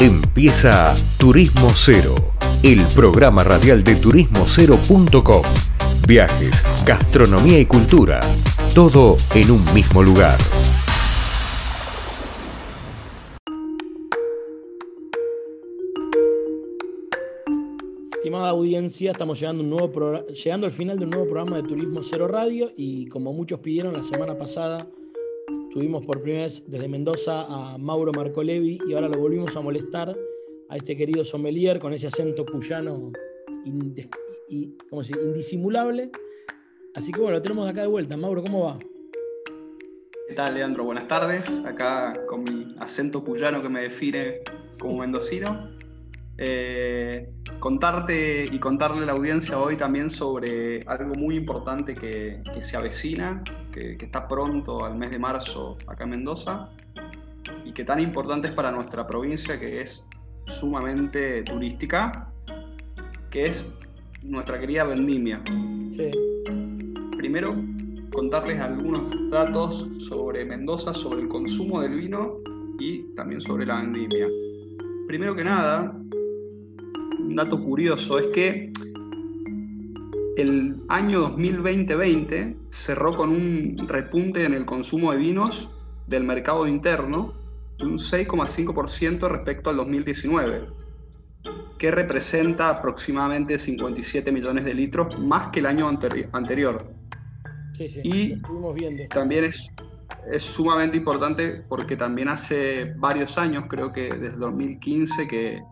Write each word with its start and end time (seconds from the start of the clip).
Empieza 0.00 0.94
Turismo 1.18 1.68
Cero, 1.74 2.14
el 2.62 2.82
programa 2.94 3.44
radial 3.44 3.84
de 3.84 3.96
turismocero.com. 3.96 5.42
Viajes, 6.08 6.64
gastronomía 6.86 7.58
y 7.60 7.66
cultura, 7.66 8.18
todo 8.74 9.16
en 9.34 9.50
un 9.50 9.62
mismo 9.74 10.02
lugar. 10.02 10.38
Estimada 18.14 18.48
audiencia, 18.48 19.10
estamos 19.10 19.38
llegando, 19.38 20.24
llegando 20.32 20.66
al 20.66 20.72
final 20.72 20.98
de 20.98 21.04
un 21.04 21.10
nuevo 21.10 21.26
programa 21.26 21.58
de 21.58 21.64
Turismo 21.64 22.02
Cero 22.02 22.26
Radio 22.26 22.72
y 22.74 23.06
como 23.08 23.34
muchos 23.34 23.60
pidieron 23.60 23.92
la 23.92 24.02
semana 24.02 24.38
pasada, 24.38 24.88
Tuvimos 25.72 26.04
por 26.04 26.20
primera 26.20 26.44
vez 26.44 26.68
desde 26.68 26.88
Mendoza 26.88 27.44
a 27.48 27.78
Mauro 27.78 28.10
Marcolevi 28.12 28.80
y 28.88 28.94
ahora 28.94 29.08
lo 29.08 29.20
volvimos 29.20 29.54
a 29.56 29.60
molestar 29.60 30.16
a 30.68 30.76
este 30.76 30.96
querido 30.96 31.24
sommelier 31.24 31.78
con 31.78 31.92
ese 31.92 32.08
acento 32.08 32.44
cuyano 32.44 33.12
indisimulable. 34.48 36.10
Así 36.96 37.12
que 37.12 37.20
bueno, 37.20 37.36
lo 37.36 37.42
tenemos 37.42 37.70
acá 37.70 37.82
de 37.82 37.86
vuelta. 37.86 38.16
Mauro, 38.16 38.42
¿cómo 38.42 38.64
va? 38.64 38.80
¿Qué 40.26 40.34
tal, 40.34 40.54
Leandro? 40.54 40.82
Buenas 40.84 41.06
tardes. 41.06 41.48
Acá 41.64 42.20
con 42.26 42.42
mi 42.42 42.74
acento 42.80 43.22
cuyano 43.22 43.62
que 43.62 43.68
me 43.68 43.82
define 43.82 44.40
como 44.80 44.98
mendocino. 44.98 45.70
Eh, 46.42 47.34
contarte 47.58 48.46
y 48.50 48.58
contarle 48.58 49.02
a 49.02 49.06
la 49.06 49.12
audiencia 49.12 49.58
hoy 49.58 49.76
también 49.76 50.08
sobre 50.08 50.80
algo 50.86 51.14
muy 51.14 51.36
importante 51.36 51.94
que, 51.94 52.40
se 52.62 52.78
avecina, 52.78 53.44
que, 53.70 53.98
está 54.00 54.26
pronto 54.26 54.86
al 54.86 54.96
mes 54.96 55.10
de 55.10 55.18
marzo 55.18 55.76
acá 55.86 56.04
en 56.04 56.10
Mendoza 56.10 56.70
y 57.66 57.72
que 57.72 57.84
tan 57.84 58.00
importante 58.00 58.48
es 58.48 58.54
para 58.54 58.70
nuestra 58.70 59.06
provincia 59.06 59.60
que 59.60 59.82
es 59.82 60.06
sumamente 60.46 61.42
turística, 61.42 62.32
que 63.28 63.44
es 63.44 63.70
nuestra 64.22 64.58
querida 64.58 64.84
vendimia. 64.84 65.42
Primero, 67.18 67.54
contarles 68.14 68.58
algunos 68.60 69.30
datos 69.30 69.86
sobre 70.08 70.46
Mendoza, 70.46 70.94
sobre 70.94 71.20
el 71.20 71.28
consumo 71.28 71.82
del 71.82 71.96
vino 71.96 72.38
y 72.78 73.14
también 73.14 73.42
sobre 73.42 73.66
la 73.66 73.76
vendimia. 73.82 74.26
Primero 75.06 75.34
que 75.34 75.44
nada, 75.44 76.00
un 77.30 77.36
dato 77.36 77.62
curioso 77.62 78.18
es 78.18 78.26
que 78.34 78.72
el 80.36 80.82
año 80.88 81.20
2020 81.20 82.56
cerró 82.70 83.16
con 83.16 83.30
un 83.30 83.76
repunte 83.86 84.44
en 84.44 84.52
el 84.52 84.64
consumo 84.64 85.12
de 85.12 85.18
vinos 85.18 85.70
del 86.08 86.24
mercado 86.24 86.66
interno 86.66 87.34
de 87.78 87.86
un 87.86 87.98
6,5% 87.98 89.28
respecto 89.28 89.70
al 89.70 89.76
2019, 89.76 90.66
que 91.78 91.90
representa 91.92 92.68
aproximadamente 92.68 93.58
57 93.58 94.32
millones 94.32 94.64
de 94.64 94.74
litros 94.74 95.16
más 95.20 95.50
que 95.50 95.60
el 95.60 95.66
año 95.66 95.88
anterior. 95.88 96.84
Sí, 97.74 97.88
sí, 97.88 98.00
y 98.02 98.42
viendo. 98.74 99.04
también 99.08 99.44
es, 99.44 99.70
es 100.32 100.42
sumamente 100.42 100.96
importante 100.96 101.62
porque 101.68 101.96
también 101.96 102.28
hace 102.28 102.92
varios 102.96 103.38
años, 103.38 103.66
creo 103.68 103.92
que 103.92 104.08
desde 104.08 104.36
2015, 104.36 105.28
que 105.28 105.62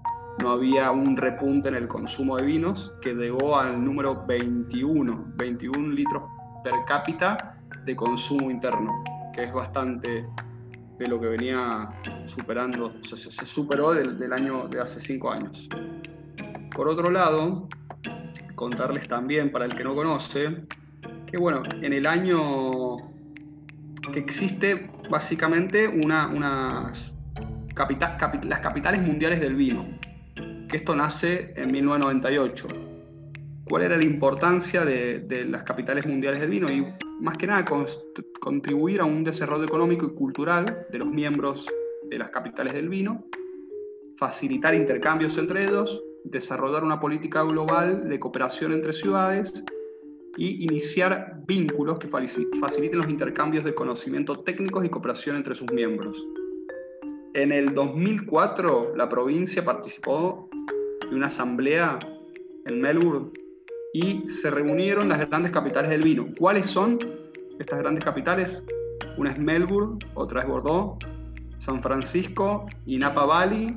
no 0.43 0.51
había 0.51 0.91
un 0.91 1.17
repunte 1.17 1.69
en 1.69 1.75
el 1.75 1.89
consumo 1.89 2.37
de 2.37 2.45
vinos 2.45 2.95
que 3.01 3.15
llegó 3.15 3.59
al 3.59 3.85
número 3.85 4.25
21, 4.27 5.33
21 5.37 5.89
litros 5.91 6.23
per 6.63 6.75
cápita 6.87 7.59
de 7.85 7.97
consumo 7.97 8.51
interno, 8.51 9.03
que 9.35 9.45
es 9.45 9.53
bastante 9.53 10.27
de 10.99 11.07
lo 11.07 11.21
que 11.21 11.29
venía 11.29 11.89
superando, 12.27 12.93
se, 13.03 13.17
superó 13.47 13.93
del, 13.93 14.33
año 14.33 14.69
de 14.69 14.81
hace 14.81 15.01
cinco 15.01 15.31
años. 15.31 15.69
Por 16.75 16.89
otro 16.89 17.11
lado, 17.11 17.69
contarles 18.55 19.07
también, 19.09 19.51
para 19.51 19.65
el 19.65 19.75
que 19.75 19.85
no 19.85 19.95
conoce, 19.95 20.65
que 21.27 21.37
bueno, 21.37 21.63
en 21.81 21.93
el 21.93 22.07
año 22.07 22.97
que 24.13 24.19
existe 24.19 24.91
básicamente 25.09 25.87
una, 25.87 26.29
unas 26.29 27.15
las 28.43 28.61
capitales 28.61 29.01
mundiales 29.01 29.41
del 29.41 29.55
vino, 29.55 29.87
que 30.69 30.77
esto 30.77 30.95
nace 30.95 31.53
en 31.57 31.73
1998. 31.73 32.67
¿Cuál 33.65 33.83
era 33.83 33.97
la 33.97 34.05
importancia 34.05 34.85
de, 34.85 35.47
las 35.49 35.63
capitales 35.63 36.07
mundiales 36.07 36.41
del 36.41 36.51
vino? 36.51 36.71
Y 36.71 36.87
más 37.21 37.37
que 37.37 37.47
nada 37.47 37.65
contribuir 38.41 39.01
a 39.01 39.05
un 39.05 39.25
desarrollo 39.25 39.65
económico 39.65 40.07
y 40.07 40.15
cultural 40.15 40.87
de 40.91 40.99
los 40.99 41.09
miembros 41.09 41.67
de 42.09 42.19
las 42.19 42.31
capitales 42.31 42.73
del 42.75 42.89
vino, 42.89 43.25
facilitar 44.17 44.75
intercambios 44.75 45.37
entre 45.37 45.65
ellos, 45.65 46.03
desarrollar 46.25 46.85
una 46.85 47.01
política 47.01 47.43
global 47.43 48.09
de 48.09 48.21
cooperación 48.21 48.73
entre 48.73 48.93
ciudades 48.93 49.53
y 50.37 50.65
iniciar 50.65 51.43
vínculos 51.47 51.99
que 51.99 52.09
faciliten 52.09 52.99
los 52.99 53.09
intercambios 53.09 53.65
de 53.65 53.75
conocimiento 53.75 54.41
técnicos 54.41 54.85
y 54.85 54.89
cooperación 54.89 55.37
entre 55.37 55.55
sus 55.55 55.71
miembros. 55.73 56.27
En 57.35 57.53
el 57.53 57.75
2004, 57.75 58.95
la 58.97 59.09
provincia 59.09 59.65
participó 59.65 60.48
de 61.11 61.17
una 61.17 61.29
asamblea 61.29 61.99
en 62.67 62.81
Melbourne 62.81 63.31
y 63.93 64.29
se 64.29 64.51
reunieron 64.51 65.09
las 65.09 65.19
grandes 65.29 65.51
capitales 65.51 65.91
del 65.91 66.03
vino. 66.03 66.27
¿Cuáles 66.39 66.69
son 66.69 66.99
estas 67.59 67.79
grandes 67.79 68.05
capitales? 68.05 68.63
Una 69.17 69.33
es 69.33 69.39
Melbourne, 69.39 69.99
otra 70.15 70.43
es 70.43 70.49
Bordeaux, 70.49 70.99
San 71.59 71.83
Francisco 71.83 72.67
y 72.87 72.99
Napa 72.99 73.25
Valley, 73.25 73.77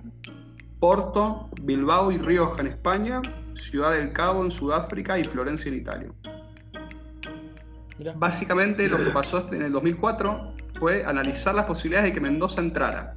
Porto, 0.80 1.50
Bilbao 1.64 2.12
y 2.12 2.18
Rioja 2.18 2.62
en 2.62 2.68
España, 2.68 3.22
Ciudad 3.54 3.94
del 3.94 4.12
Cabo 4.14 4.44
en 4.44 4.52
Sudáfrica 4.52 5.18
y 5.18 5.24
Florencia 5.24 5.70
en 5.70 5.78
Italia. 5.78 6.10
Básicamente 8.16 8.88
lo 8.90 8.98
que 8.98 9.12
pasó 9.12 9.48
en 9.52 9.62
el 9.62 9.72
2004 9.72 10.56
fue 10.80 11.06
analizar 11.06 11.54
las 11.54 11.66
posibilidades 11.66 12.10
de 12.10 12.14
que 12.14 12.20
Mendoza 12.20 12.60
entrara 12.60 13.16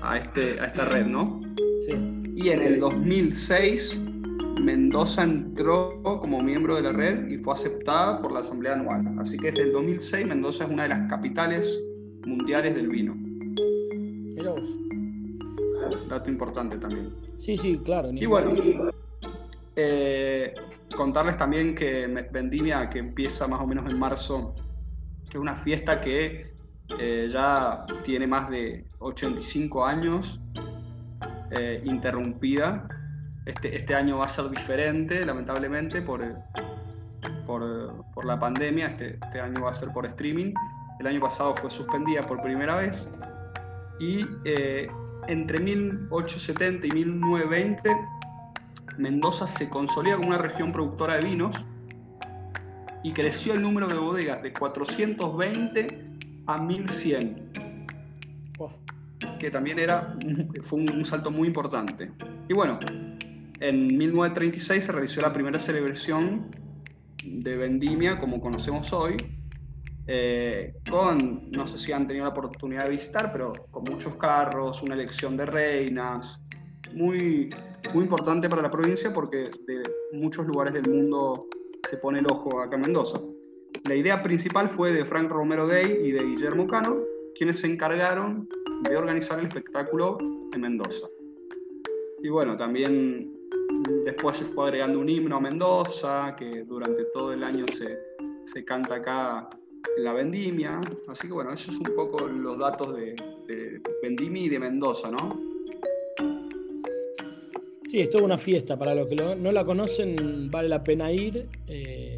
a, 0.00 0.16
este, 0.16 0.58
a 0.58 0.66
esta 0.66 0.86
red, 0.86 1.06
¿no? 1.06 1.40
Sí 1.86 2.17
y 2.38 2.50
en 2.50 2.62
el 2.62 2.78
2006 2.78 4.00
Mendoza 4.62 5.24
entró 5.24 6.00
como 6.02 6.40
miembro 6.40 6.76
de 6.76 6.82
la 6.82 6.92
red 6.92 7.26
y 7.26 7.38
fue 7.38 7.52
aceptada 7.54 8.22
por 8.22 8.30
la 8.30 8.40
Asamblea 8.40 8.74
Anual. 8.74 9.18
Así 9.18 9.36
que 9.36 9.50
desde 9.50 9.64
el 9.64 9.72
2006 9.72 10.26
Mendoza 10.26 10.64
es 10.64 10.70
una 10.70 10.84
de 10.84 10.90
las 10.90 11.10
capitales 11.10 11.82
mundiales 12.24 12.76
del 12.76 12.88
vino. 12.88 13.14
Mira 13.16 14.52
vos. 14.52 14.68
Dato 16.08 16.30
importante 16.30 16.78
también. 16.78 17.12
Sí, 17.38 17.56
sí, 17.56 17.76
claro. 17.78 18.10
Y 18.12 18.26
bueno, 18.26 18.52
eh, 19.74 20.54
contarles 20.96 21.36
también 21.38 21.74
que 21.74 22.06
Vendimia, 22.30 22.88
que 22.88 23.00
empieza 23.00 23.48
más 23.48 23.60
o 23.60 23.66
menos 23.66 23.90
en 23.90 23.98
marzo, 23.98 24.54
que 25.28 25.38
es 25.38 25.40
una 25.40 25.54
fiesta 25.54 26.00
que 26.00 26.52
eh, 27.00 27.28
ya 27.32 27.84
tiene 28.04 28.28
más 28.28 28.48
de 28.48 28.84
85 29.00 29.84
años 29.84 30.40
eh, 31.50 31.82
interrumpida. 31.84 32.88
Este, 33.46 33.76
este 33.76 33.94
año 33.94 34.18
va 34.18 34.26
a 34.26 34.28
ser 34.28 34.50
diferente, 34.50 35.24
lamentablemente, 35.24 36.02
por, 36.02 36.22
por, 37.46 38.04
por 38.14 38.24
la 38.24 38.38
pandemia. 38.38 38.88
Este, 38.88 39.18
este, 39.22 39.40
año 39.40 39.62
va 39.62 39.70
a 39.70 39.74
ser 39.74 39.90
por 39.90 40.06
streaming. 40.06 40.52
El 41.00 41.06
año 41.06 41.20
pasado 41.20 41.54
fue 41.56 41.70
suspendida 41.70 42.22
por 42.22 42.42
primera 42.42 42.76
vez. 42.76 43.10
Y 44.00 44.26
eh, 44.44 44.88
entre 45.28 45.60
1870 45.60 46.86
y 46.86 46.90
1920, 46.90 47.96
Mendoza 48.98 49.46
se 49.46 49.68
consolida 49.68 50.16
como 50.16 50.28
una 50.28 50.38
región 50.38 50.72
productora 50.72 51.16
de 51.16 51.28
vinos 51.28 51.56
y 53.02 53.12
creció 53.12 53.54
el 53.54 53.62
número 53.62 53.86
de 53.86 53.94
bodegas 53.94 54.42
de 54.42 54.52
420 54.52 56.04
a 56.46 56.58
1100 56.58 57.67
que 59.38 59.50
también 59.50 59.78
era, 59.78 60.16
fue 60.62 60.80
un, 60.80 61.04
salto 61.04 61.30
muy 61.30 61.48
importante. 61.48 62.10
Y 62.48 62.54
bueno, 62.54 62.78
en 63.60 63.86
1936 63.96 64.84
se 64.84 64.92
realizó 64.92 65.20
la 65.20 65.32
primera 65.32 65.58
celebración 65.58 66.46
de 67.24 67.56
vendimia 67.56 68.18
como 68.18 68.40
conocemos 68.40 68.92
hoy, 68.92 69.16
eh, 70.06 70.74
con, 70.90 71.50
no 71.50 71.66
sé 71.66 71.76
si 71.76 71.92
han 71.92 72.06
tenido 72.06 72.24
la 72.24 72.30
oportunidad 72.30 72.84
de 72.84 72.90
visitar, 72.90 73.30
pero 73.32 73.52
con 73.70 73.84
muchos 73.84 74.16
carros, 74.16 74.82
una 74.82 74.94
elección 74.94 75.36
de 75.36 75.46
reinas, 75.46 76.40
muy, 76.94 77.50
muy 77.92 78.04
importante 78.04 78.48
para 78.48 78.62
la 78.62 78.70
provincia 78.70 79.12
porque 79.12 79.50
de 79.66 79.82
muchos 80.12 80.46
lugares 80.46 80.72
del 80.72 80.88
mundo 80.90 81.46
se 81.88 81.98
pone 81.98 82.20
el 82.20 82.26
ojo 82.30 82.60
acá 82.60 82.76
en 82.76 82.82
Mendoza. 82.82 83.18
La 83.84 83.94
idea 83.94 84.22
principal 84.22 84.68
fue 84.68 84.92
de 84.92 85.04
Frank 85.04 85.30
Romero 85.30 85.66
Day 85.66 86.00
y 86.04 86.12
de 86.12 86.24
Guillermo 86.24 86.66
Cano, 86.66 86.96
quienes 87.36 87.60
se 87.60 87.66
encargaron 87.66 88.48
de 88.82 88.96
organizar 88.96 89.38
el 89.38 89.46
espectáculo 89.46 90.18
en 90.52 90.60
Mendoza. 90.60 91.06
Y 92.22 92.28
bueno, 92.28 92.56
también 92.56 93.32
después 94.04 94.36
se 94.36 94.44
fue 94.46 94.66
agregando 94.66 94.98
un 94.98 95.08
himno 95.08 95.36
a 95.36 95.40
Mendoza, 95.40 96.34
que 96.36 96.64
durante 96.64 97.04
todo 97.12 97.32
el 97.32 97.42
año 97.42 97.66
se, 97.68 97.98
se 98.44 98.64
canta 98.64 98.96
acá 98.96 99.48
en 99.96 100.04
la 100.04 100.12
vendimia. 100.12 100.80
Así 101.08 101.28
que 101.28 101.32
bueno, 101.32 101.52
esos 101.52 101.76
son 101.76 101.88
un 101.88 101.96
poco 101.96 102.26
los 102.26 102.58
datos 102.58 102.96
de, 102.96 103.14
de 103.46 103.80
Vendimia 104.02 104.44
y 104.44 104.48
de 104.48 104.58
Mendoza, 104.58 105.10
¿no? 105.10 105.40
Sí, 107.88 108.00
es 108.00 108.10
toda 108.10 108.24
una 108.24 108.36
fiesta. 108.36 108.78
Para 108.78 108.94
los 108.94 109.08
que 109.08 109.16
no 109.16 109.52
la 109.52 109.64
conocen, 109.64 110.50
vale 110.50 110.68
la 110.68 110.84
pena 110.84 111.10
ir. 111.10 111.48
Eh, 111.66 112.14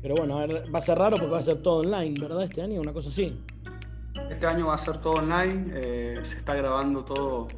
pero 0.00 0.14
bueno, 0.14 0.36
va 0.36 0.78
a 0.78 0.80
ser 0.80 0.98
raro 0.98 1.16
porque 1.16 1.32
va 1.32 1.38
a 1.38 1.42
ser 1.42 1.56
todo 1.58 1.78
online, 1.78 2.14
¿verdad? 2.20 2.44
Este 2.44 2.62
año, 2.62 2.80
una 2.80 2.92
cosa 2.92 3.08
así. 3.08 3.36
Este 4.36 4.48
año 4.48 4.66
va 4.66 4.74
a 4.74 4.78
ser 4.78 4.98
todo 4.98 5.14
online. 5.14 5.72
Eh, 5.72 6.20
se 6.22 6.36
está 6.36 6.54
grabando 6.54 7.02
todo 7.06 7.48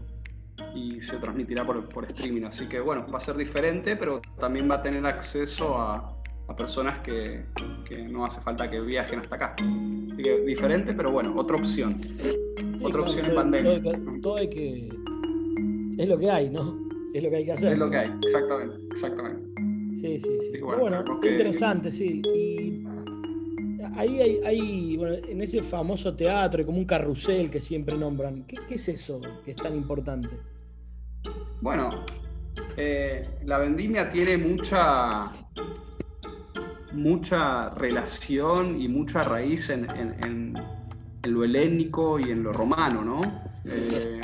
y 0.76 1.00
se 1.00 1.16
transmitirá 1.16 1.64
por, 1.64 2.04
streaming. 2.10 2.44
Así 2.44 2.68
que 2.68 2.78
bueno, 2.78 3.04
va 3.12 3.18
a 3.18 3.20
ser 3.20 3.36
diferente, 3.36 3.96
pero 3.96 4.20
también 4.38 4.70
va 4.70 4.76
a 4.76 4.82
tener 4.82 5.04
acceso 5.04 5.76
a, 5.76 6.14
personas 6.56 7.00
que, 7.00 7.42
no 8.08 8.24
hace 8.24 8.40
falta 8.42 8.70
que 8.70 8.80
viajen 8.80 9.18
hasta 9.18 9.34
acá. 9.34 9.56
Así 9.58 10.22
que 10.22 10.38
diferente, 10.42 10.94
pero 10.94 11.10
bueno, 11.10 11.34
otra 11.36 11.56
opción. 11.56 12.00
otra 12.80 13.02
opción 13.02 13.26
en 13.26 13.34
pandemia. 13.34 13.82
Todo, 14.22 14.36
hay 14.36 14.48
que. 14.48 14.88
Es 15.98 16.08
lo 16.08 16.16
que 16.16 16.30
hay, 16.30 16.48
¿no? 16.48 16.78
Es 17.12 17.24
lo 17.24 17.28
que 17.28 17.36
hay 17.36 17.44
que 17.44 17.52
hacer. 17.54 17.72
Es 17.72 17.78
lo 17.78 17.90
que 17.90 17.96
hay, 17.96 18.12
exactamente, 18.22 18.76
exactamente. 18.92 19.48
Sí, 19.96 20.20
sí, 20.20 20.38
sí. 20.52 20.60
bueno, 20.60 21.02
interesante, 21.24 21.90
sí. 21.90 22.22
Y 22.32 22.87
ahí 23.98 24.40
hay, 24.44 24.96
bueno, 24.96 25.16
en 25.28 25.42
ese 25.42 25.62
famoso 25.62 26.14
teatro, 26.14 26.64
como 26.64 26.78
un 26.78 26.84
carrusel 26.84 27.50
que 27.50 27.60
siempre 27.60 27.98
nombran, 27.98 28.44
¿qué, 28.44 28.58
es 28.70 28.88
eso 28.88 29.20
que 29.44 29.50
es 29.50 29.56
tan 29.56 29.74
importante? 29.74 30.30
Bueno, 31.60 31.90
eh, 32.76 33.28
la 33.44 33.58
vendimia 33.58 34.08
tiene 34.08 34.38
mucha 34.38 35.32
mucha 36.92 37.70
relación 37.70 38.80
y 38.80 38.88
mucha 38.88 39.24
raíz 39.24 39.68
en, 39.70 40.54
lo 41.24 41.44
helénico 41.44 42.18
y 42.18 42.30
en 42.30 42.42
lo 42.42 42.52
romano, 42.52 43.04
¿no? 43.04 43.20
Eh, 43.64 44.20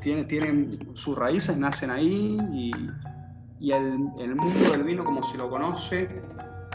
tienen, 0.00 0.90
sus 0.94 1.16
raíces, 1.16 1.56
nacen 1.56 1.90
ahí 1.90 2.38
y, 2.52 3.72
el, 3.72 4.34
mundo 4.34 4.70
del 4.72 4.82
vino, 4.82 5.04
como 5.04 5.22
se 5.22 5.36
lo 5.36 5.48
conoce, 5.48 6.08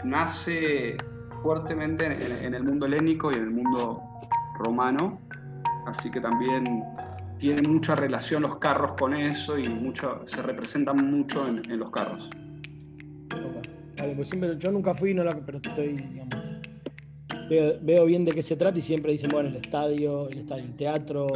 nace 0.04 0.96
fuertemente 1.44 2.06
en, 2.06 2.54
el 2.54 2.64
mundo 2.64 2.86
helénico 2.86 3.30
y 3.30 3.34
en 3.34 3.42
el 3.42 3.50
mundo 3.50 4.02
romano, 4.54 5.20
así 5.86 6.10
que 6.10 6.18
también 6.18 6.64
tiene 7.38 7.60
mucha 7.68 7.94
relación 7.94 8.42
los 8.42 8.56
carros 8.56 8.92
con 8.92 9.12
eso 9.14 9.58
y 9.58 9.68
mucho, 9.68 10.22
se 10.24 10.40
representan 10.40 10.96
mucho 11.10 11.46
en, 11.46 11.78
los 11.78 11.90
carros. 11.90 12.30
Pues 14.16 14.30
yo 14.58 14.72
nunca 14.72 14.94
fui, 14.94 15.12
no 15.12 15.22
pero 15.44 15.58
estoy, 15.58 15.88
digamos, 15.88 16.34
veo, 17.82 18.06
bien 18.06 18.24
de 18.24 18.32
qué 18.32 18.42
se 18.42 18.56
trata 18.56 18.78
y 18.78 18.82
siempre 18.82 19.12
dicen, 19.12 19.28
bueno, 19.30 19.50
el 19.50 19.56
estadio, 19.56 20.30
el 20.30 20.38
estadio, 20.38 20.64
el 20.64 20.76
teatro. 20.76 21.26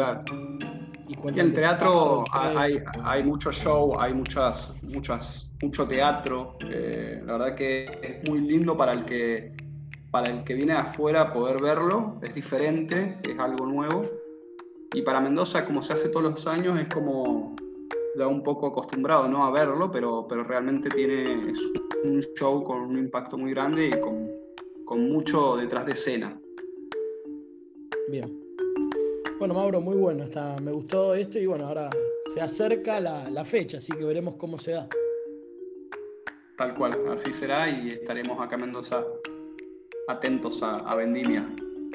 Y, 1.06 1.28
en 1.28 1.38
el 1.38 1.54
teatro 1.54 2.24
hay, 2.32 2.78
hay 3.02 3.22
mucho 3.24 3.52
show, 3.52 3.98
hay 4.00 4.14
muchas, 4.14 4.72
muchas, 4.82 5.50
mucho 5.62 5.86
teatro. 5.86 6.56
Eh, 6.70 7.20
la 7.26 7.32
verdad 7.34 7.54
que 7.54 7.84
es 8.02 8.30
muy 8.30 8.40
lindo 8.40 8.74
para 8.74 8.92
el 8.92 9.04
que 9.04 9.67
para 10.10 10.30
el 10.30 10.44
que 10.44 10.54
viene 10.54 10.72
de 10.72 10.78
afuera 10.78 11.32
poder 11.32 11.60
verlo, 11.62 12.18
es 12.22 12.34
diferente, 12.34 13.18
es 13.28 13.38
algo 13.38 13.66
nuevo. 13.66 14.04
Y 14.94 15.02
para 15.02 15.20
Mendoza, 15.20 15.64
como 15.66 15.82
se 15.82 15.92
hace 15.92 16.08
todos 16.08 16.22
los 16.22 16.46
años, 16.46 16.80
es 16.80 16.88
como 16.92 17.54
ya 18.16 18.26
un 18.26 18.42
poco 18.42 18.68
acostumbrado 18.68 19.28
¿no? 19.28 19.44
a 19.44 19.50
verlo, 19.50 19.90
pero, 19.90 20.26
pero 20.28 20.42
realmente 20.44 20.88
tiene 20.88 21.52
un 22.04 22.20
show 22.36 22.64
con 22.64 22.80
un 22.80 22.98
impacto 22.98 23.36
muy 23.36 23.52
grande 23.52 23.88
y 23.88 24.00
con, 24.00 24.30
con 24.84 25.10
mucho 25.10 25.56
detrás 25.56 25.84
de 25.86 25.92
escena. 25.92 26.40
Bien. 28.08 28.48
Bueno, 29.38 29.54
Mauro, 29.54 29.80
muy 29.80 29.96
bueno. 29.96 30.24
Está, 30.24 30.56
me 30.62 30.72
gustó 30.72 31.14
esto 31.14 31.38
y 31.38 31.46
bueno, 31.46 31.66
ahora 31.68 31.90
se 32.34 32.40
acerca 32.40 32.98
la, 32.98 33.44
fecha, 33.44 33.78
así 33.78 33.92
que 33.92 34.04
veremos 34.04 34.34
cómo 34.36 34.58
se 34.58 34.72
da. 34.72 34.88
Tal 36.56 36.74
cual, 36.74 36.92
así 37.12 37.32
será 37.32 37.68
y 37.68 37.88
estaremos 37.88 38.40
acá 38.40 38.56
en 38.56 38.62
Mendoza 38.62 39.04
atentos 40.08 40.62
a, 40.62 40.94
Vendimia. 40.94 41.46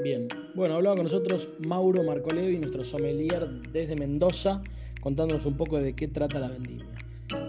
Bien, 0.03 0.27
bueno, 0.55 0.75
hablaba 0.75 0.95
con 0.95 1.05
nosotros 1.05 1.49
Mauro 1.67 2.03
Marcolevi, 2.03 2.57
nuestro 2.57 2.85
sommelier 2.85 3.47
desde 3.71 3.95
Mendoza, 3.95 4.61
contándonos 5.01 5.45
un 5.45 5.57
poco 5.57 5.77
de 5.77 5.93
qué 5.93 6.07
trata 6.07 6.39
la 6.39 6.47
Vendimia. 6.47 6.85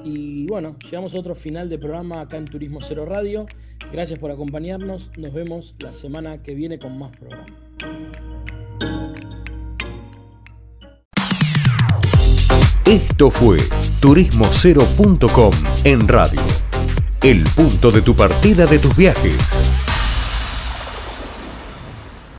Y 0.04 0.46
bueno, 0.46 0.76
llegamos 0.84 1.14
a 1.14 1.18
otro 1.18 1.34
final 1.34 1.68
de 1.68 1.78
programa 1.78 2.22
acá 2.22 2.36
en 2.36 2.46
Turismo 2.46 2.80
Cero 2.80 3.04
Radio. 3.04 3.46
Gracias 3.92 4.18
por 4.18 4.30
acompañarnos. 4.30 5.10
Nos 5.18 5.32
vemos 5.32 5.74
la 5.80 5.92
semana 5.92 6.42
que 6.42 6.54
viene 6.54 6.78
con 6.78 6.98
más 6.98 7.16
programas. 7.16 7.52
Esto 12.86 13.30
fue 13.30 13.58
turismocero.com 14.00 15.52
en 15.84 16.06
radio. 16.06 16.40
El 17.22 17.42
punto 17.56 17.90
de 17.90 18.02
tu 18.02 18.14
partida 18.14 18.66
de 18.66 18.78
tus 18.78 18.94
viajes. 18.94 19.83